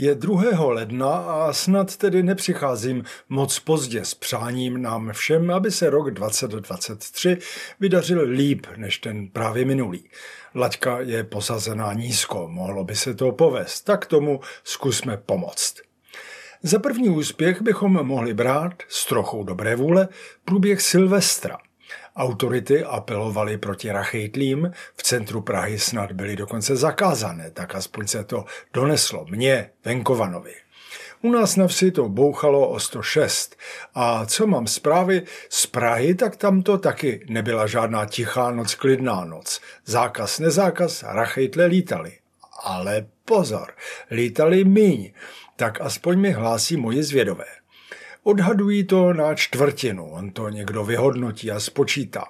[0.00, 0.64] Je 2.
[0.64, 7.38] ledna a snad tedy nepřicházím moc pozdě s přáním nám všem, aby se rok 2023
[7.80, 10.04] vydařil líp než ten právě minulý.
[10.54, 15.74] Laťka je posazená nízko, mohlo by se to povést, tak tomu zkusme pomoct.
[16.62, 20.08] Za první úspěch bychom mohli brát s trochou dobré vůle
[20.44, 21.58] průběh Silvestra–
[22.16, 28.44] Autority apelovaly proti rachejtlím, v centru Prahy snad byly dokonce zakázané, tak aspoň se to
[28.74, 30.54] doneslo mně, Venkovanovi.
[31.22, 33.56] U nás na vsi to bouchalo o 106
[33.94, 39.24] a co mám zprávy z Prahy, tak tam to taky nebyla žádná tichá noc, klidná
[39.24, 39.60] noc.
[39.84, 42.12] Zákaz, nezákaz, rachejtle lítali.
[42.62, 43.72] Ale pozor,
[44.10, 45.12] lítali míň,
[45.56, 47.44] tak aspoň mi hlásí moje zvědové.
[48.28, 52.24] Odhadují to na čtvrtinu, on to někdo vyhodnotí a spočítá.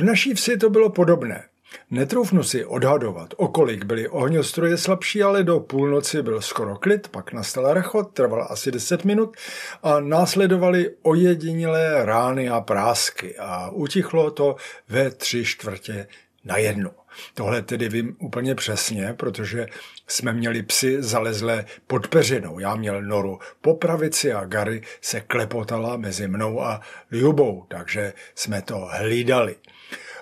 [0.00, 1.44] V naší vsi to bylo podobné.
[1.90, 7.32] Netroufnu si odhadovat, o kolik byly ohňostroje slabší, ale do půlnoci byl skoro klid, pak
[7.32, 9.36] nastal rechot, trval asi 10 minut
[9.82, 14.56] a následovaly ojedinělé rány a prásky a utichlo to
[14.88, 16.06] ve tři čtvrtě
[16.44, 16.90] na jednu.
[17.34, 19.66] Tohle tedy vím úplně přesně, protože
[20.06, 22.58] jsme měli psy zalezlé pod peřinou.
[22.58, 28.62] Já měl noru po pravici a Gary se klepotala mezi mnou a Ljubou, takže jsme
[28.62, 29.56] to hlídali.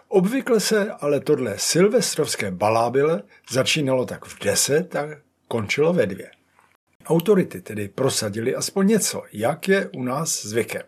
[0.08, 5.08] Obvykle se ale tohle silvestrovské balábile začínalo tak v deset a
[5.48, 6.30] končilo ve dvě.
[7.06, 10.82] Autority tedy prosadili aspoň něco, jak je u nás zvykem.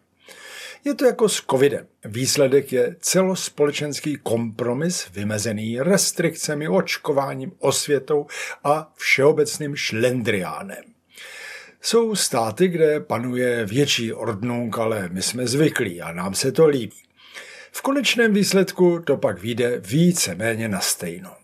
[0.84, 1.86] Je to jako s covidem.
[2.04, 8.26] Výsledek je celospolečenský kompromis vymezený restrikcemi, očkováním, osvětou
[8.64, 10.84] a všeobecným šlendriánem.
[11.80, 17.02] Jsou státy, kde panuje větší ordnung, ale my jsme zvyklí a nám se to líbí.
[17.72, 21.36] V konečném výsledku to pak vyjde více méně na stejno.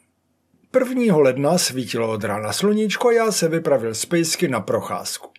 [0.78, 1.16] 1.
[1.16, 5.37] ledna svítilo od rána sluníčko a já se vypravil z pejsky na procházku.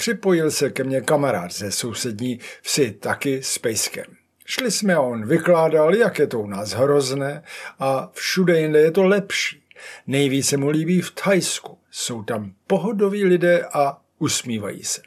[0.00, 4.04] Připojil se ke mně kamarád ze sousední vsi taky s pejskem.
[4.46, 7.42] Šli jsme a on vykládal, jak je to u nás hrozné
[7.78, 9.62] a všude jinde je to lepší.
[10.06, 11.78] Nejvíce mu líbí v Thajsku.
[11.90, 15.02] Jsou tam pohodoví lidé a usmívají se.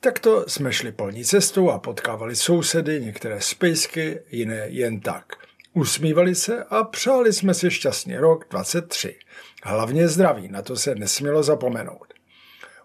[0.00, 5.24] Takto jsme šli polní cestou a potkávali sousedy, některé z pejsky, jiné jen tak.
[5.72, 9.18] Usmívali se a přáli jsme si šťastný rok 23.
[9.62, 12.13] Hlavně zdraví, na to se nesmělo zapomenout.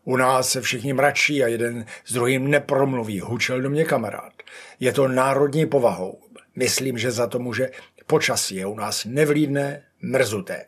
[0.03, 4.33] U nás se všichni mračí a jeden s druhým nepromluví, hučel do mě kamarád.
[4.79, 6.19] Je to národní povahou.
[6.55, 7.69] Myslím, že za to může
[8.09, 10.65] počasí je u nás nevlídné, mrzuté.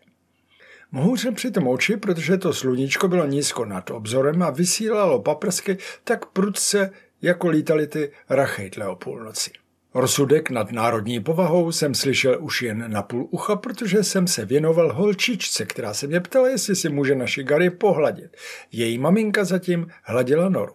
[0.92, 6.26] Mohu se přitom oči, protože to sluníčko bylo nízko nad obzorem a vysílalo paprsky tak
[6.26, 6.92] prudce,
[7.22, 9.52] jako lítali ty rachejtle o půlnoci.
[9.94, 14.94] Rozsudek nad národní povahou jsem slyšel už jen na půl ucha, protože jsem se věnoval
[14.94, 18.38] holčičce, která se mě ptala, jestli si může naši Gary pohladit.
[18.72, 20.74] Její maminka zatím hladila noru.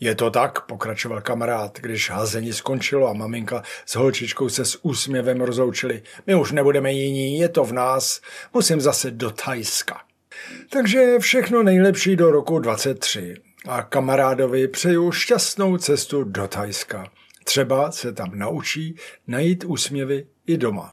[0.00, 5.40] Je to tak, pokračoval kamarád, když házení skončilo a maminka s holčičkou se s úsměvem
[5.40, 6.02] rozloučili.
[6.26, 8.20] My už nebudeme jiní, je to v nás,
[8.54, 10.00] musím zase do Thajska.
[10.70, 13.34] Takže všechno nejlepší do roku 23
[13.68, 17.10] a kamarádovi přeju šťastnou cestu do Thajska.
[17.48, 20.92] Třeba se tam naučí najít úsměvy i doma.